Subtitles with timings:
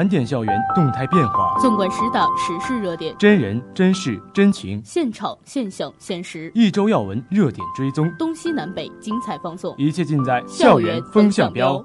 [0.00, 11.84] 盘点校园动态变化，纵观十大时事热点，真人真事真情，现场现象现实，一周要闻热点追踪，东西南北精彩放送，一切尽在校园风向标。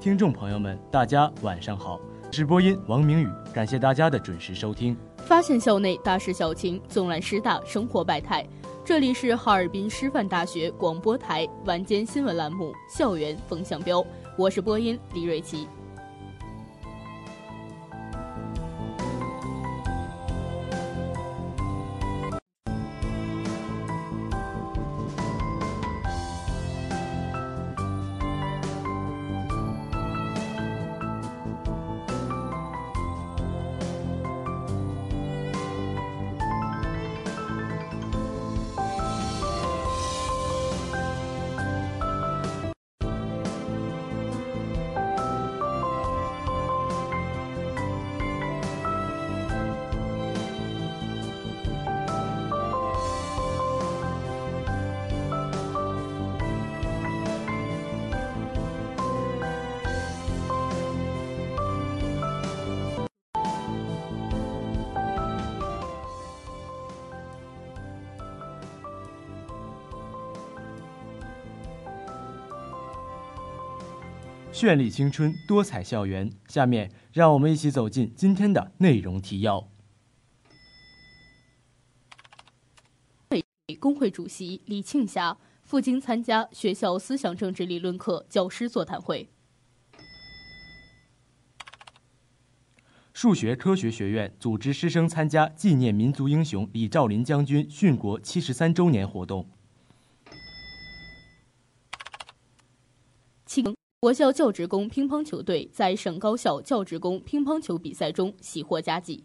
[0.00, 2.00] 听众朋友们，大家晚上好，
[2.30, 4.96] 直播音王明宇，感谢大家的准时收听。
[5.18, 8.42] 发现校内大事小情，纵览师大生活百态，
[8.82, 14.00] 这里是哈尔滨师范大学广播台晚间新闻栏目《校园风向标》，
[14.38, 15.68] 我是播音李瑞奇。
[74.52, 76.30] 绚丽青春，多彩校园。
[76.48, 79.68] 下面，让我们一起走进今天的内容提要。
[83.78, 89.30] 工会主席李庆霞赴京参加学校思想政治理论课教师座谈会。
[93.14, 99.48] 数学科学学院组织师生参加纪念民族英雄李兆林将军殉国七十三周年活动。
[103.46, 103.79] 庆。
[104.02, 109.22] 国校教职工乒乓球队在省高校教职工乒乓球比赛中喜获佳绩。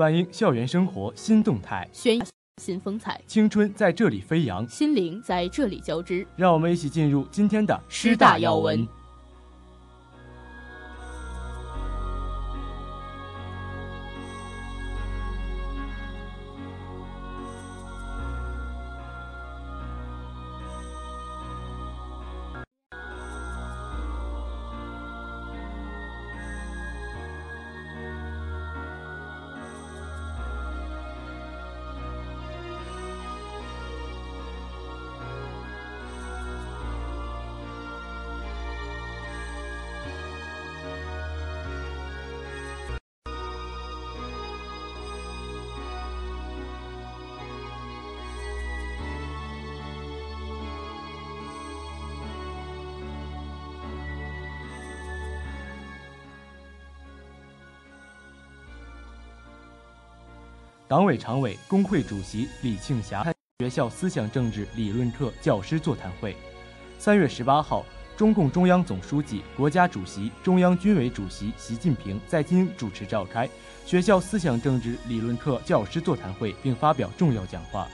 [0.00, 2.18] 反映校园生活新动态，宣
[2.56, 6.26] 新风采，青春在这里飞扬，心灵在这里交织。
[6.36, 8.88] 让我们一起进入今天的师大要闻。
[60.90, 66.36] 党委常委、工会主席李庆霞开学校思想政治理论课教师座谈会。
[66.98, 73.48] 三月十八号，中共中央总书记、国家主席、中央军委主席习近平在京主持召开
[73.86, 77.86] 学校思想政治理论课教师座谈会，并发表重要讲话。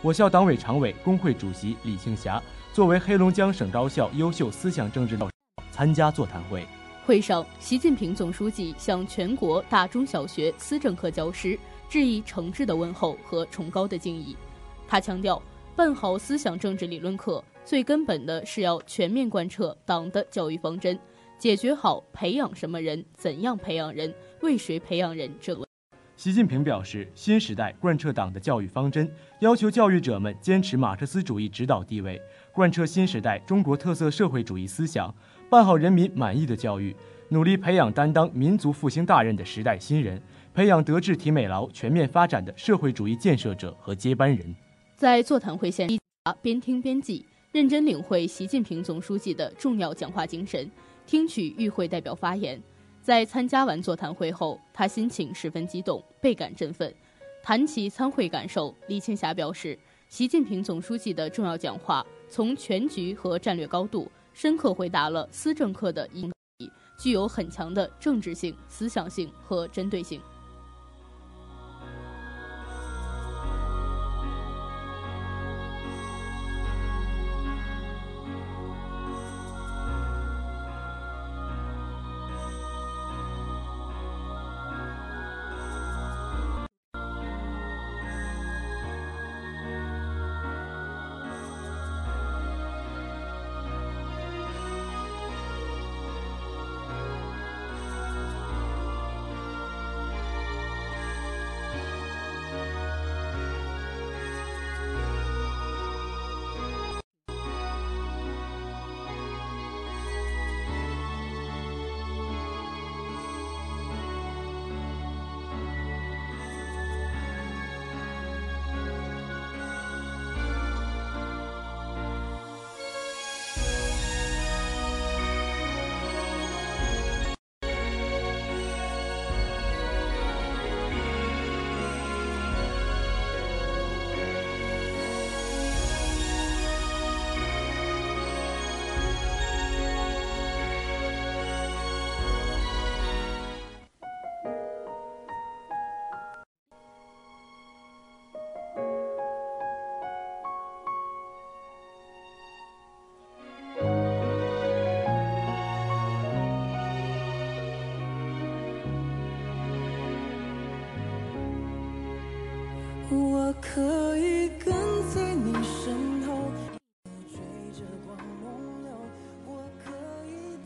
[0.00, 2.40] 我校党委常委、工会主席李庆霞
[2.72, 5.32] 作为黑龙江省高校优秀思想政治老师
[5.72, 6.64] 参加座谈会。
[7.04, 11.58] 会上，习近平总书记向全国大中小学思政课教师。
[11.94, 14.36] 致以诚挚的问候和崇高的敬意。
[14.84, 15.40] 他强调，
[15.76, 20.98] 办好思想政治理论课，最根本的是要全面贯彻党的教育方针，
[21.38, 25.64] 解决好培养什么人、怎样培养人、为谁培养人这问。
[26.16, 29.08] 习近平表示，新时代贯彻党的教育方针，
[29.38, 32.20] 要求教育者们坚持马克思主义指导地位，
[32.52, 35.14] 贯彻新时代中国特色社会主义思想，
[35.48, 36.96] 办好人民满意的教育，
[37.28, 40.20] 努力培养担当民族复兴大任的时代新人。
[40.54, 44.54] 培养德智体美劳全面发展的社会主义建设者和接班人。
[44.96, 50.70] 在座谈会现场，边听边记，认真领会习近平总书记的重要讲话精神，
[51.04, 52.62] 听取与会代表发言。
[53.02, 56.94] 在参加完座谈会后，他心情十分激动，倍感振奋。
[57.42, 59.76] 谈起参会感受，李庆霞表示，
[60.08, 70.20] 习近平总书记的重要讲话从全局和战略高度，深刻回答了思政课的意义，具有很强的政治性、思想性和针对性。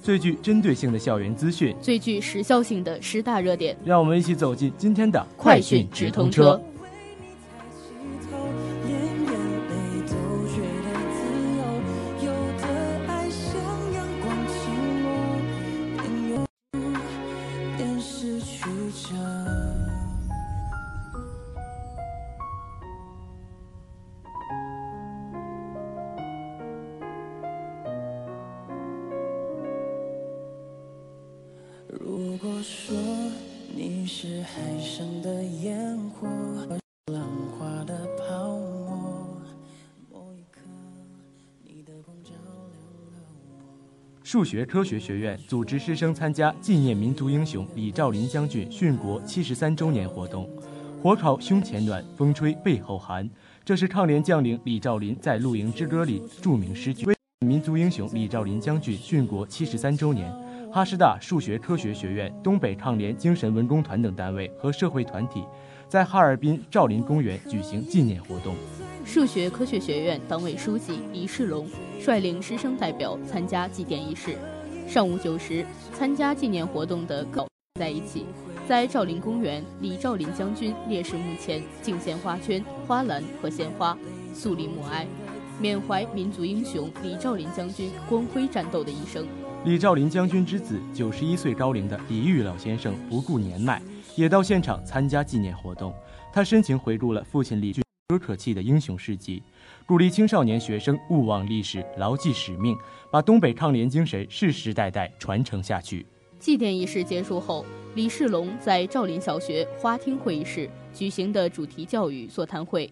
[0.03, 6.59] 最具针对性的校园资讯，最具时效性的十大热点，让我们一起走进今天的快讯直通车。
[32.63, 32.97] 说
[33.75, 36.27] 你是海上的烟火，
[37.13, 39.41] 浪花的泡沫。
[40.11, 40.61] 某一刻，
[41.63, 42.45] 你的光照亮
[43.15, 50.49] 了我数学科学学院组织师生参加纪念民族英雄李兆林将军殉国七十三周年活动。
[51.01, 53.29] 火烤胸前暖，风吹背后寒。
[53.65, 57.07] 这是抗联将领李兆林在《露营之歌》里著名诗句。
[57.07, 57.15] 为
[57.47, 60.29] 民族英雄李兆林将军殉国七十三周年，
[60.71, 65.43] 哈师大数学科学学院、东北抗联精神文工团等单位和社会团体，
[65.89, 68.55] 在哈尔滨兆林公园举行纪念活动。
[69.05, 71.67] 数学科学学院党委书记李世龙
[71.99, 74.37] 率领师生代表参加祭奠仪式。
[74.87, 77.47] 上午九时，参加纪念活动的各
[77.81, 78.27] 在一起。
[78.69, 83.97] 在兆林公园李兆林将军烈士墓前敬献花圈、花篮和鲜花，
[84.35, 85.07] 肃立默哀，
[85.61, 89.27] 缅怀民族英雄李兆林将军光辉战斗的一生。
[89.65, 93.83] 李兆林将军之子，九十一岁高龄的李玉老先生不顾年迈，
[94.15, 95.93] 也到现场参加纪念活动。
[96.33, 99.43] 他深情回顾了父亲李俊不可气的英雄事迹，
[99.85, 102.77] 鼓励青少年学生勿忘历史、牢记使命，
[103.11, 106.07] 把东北抗联精神世世代代传承下去。
[106.39, 112.89] 祭奠仪式结束后，李世龙在兆林小学花厅会议室举行的主题教育座谈会，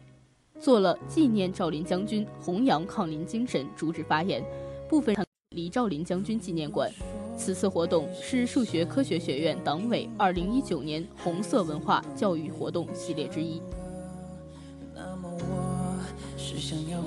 [0.59, 4.43] 做了纪念赵林将军、弘扬抗林精神主旨发言，
[4.89, 5.15] 部分
[5.51, 6.91] 李兆林将军纪念馆。
[7.37, 13.61] 此次活动是数学科学学院党委二零一九年红色文化教育活动系列之一。
[14.95, 15.99] 那么我
[16.39, 16.99] 是想要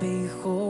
[0.00, 0.69] 背后。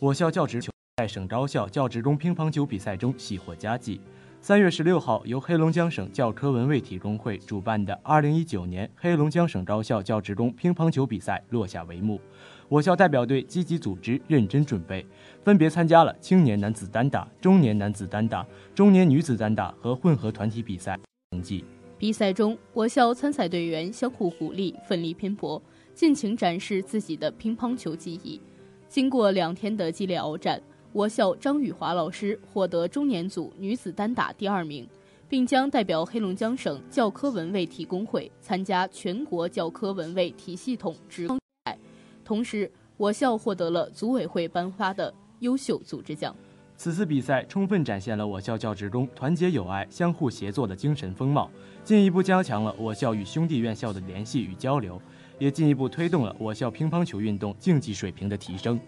[0.00, 4.00] 我校教职球在省高校教职工乒乓球比赛中喜获佳绩。
[4.40, 12.20] 三月十六号，由黑龙江省教科文卫体工会主办的二零一九年黑龙江省高校教职工乒乓球比赛落下帷幕。
[12.68, 15.04] 我校代表队积极组织、认真准备，
[15.42, 20.96] 分别参加了青年男子单打、中年男子单打、中年女子单打和混合团体比赛
[21.32, 21.64] 成绩。
[21.98, 25.60] 比赛中，我校参赛队员相互鼓励，奋力拼搏，
[25.92, 28.40] 尽情展示自己的乒乓球技艺。
[28.88, 30.60] 经过两天的激烈鏖战，
[30.94, 34.88] 我校张雨华老师获得中年组女子单打第二名，
[35.28, 41.78] 并将代表黑龙江省教科文卫体工会参加全国教科文卫体系统职比赛。
[42.24, 46.34] 同时，我校获得了组委会颁发的优秀组织奖。
[46.74, 51.50] 此次比赛充分展现了我校教职工团结友爱、相互协作的精神风貌，
[51.84, 54.98] 进一步加强了我校与兄弟院校的联系与交流。
[55.38, 58.78] 也进一步推动了我校乒乓球运动竞技水平的提升。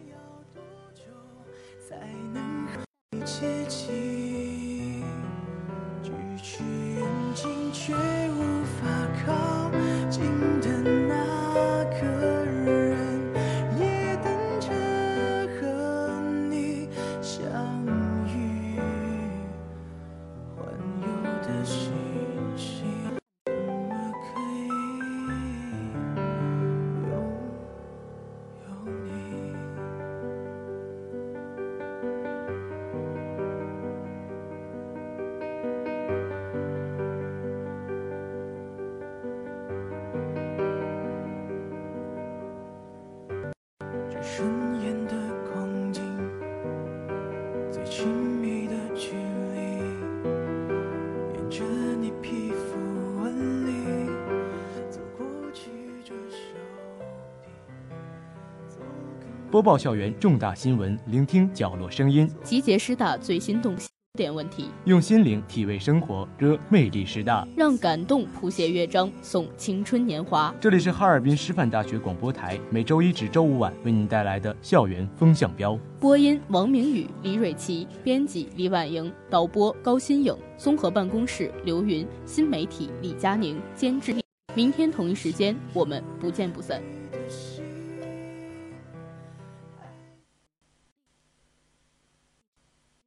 [59.61, 63.87] 播报校园重大新闻，聆听角落声音，集结师大最新动向。
[64.15, 70.55] 点问题，用心灵体味生活，歌魅力师大，让感动谱写乐章，送青春年华。
[70.59, 75.79] 这里是哈尔滨师范大学广播台，每周一至周五晚为您带来的校园风向标。
[76.01, 84.15] 播音：王明宇、李蕊琪，编辑：李婉莹，导播：高新颖，综合办公室：刘云，新媒体：李佳宁，监制。
[84.55, 86.81] 明天同一时间，我们不见不散。